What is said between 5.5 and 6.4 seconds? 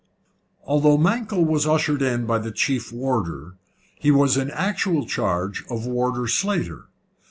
of Warder